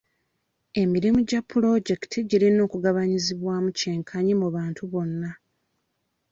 [0.81, 5.31] Emirimu gya pulojekiti girina okugabanyizibwaamu kyenkanyi mu bantu bonna.